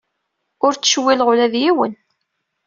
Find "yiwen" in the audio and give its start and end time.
1.61-1.93